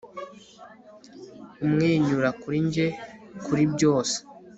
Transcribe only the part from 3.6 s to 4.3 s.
byose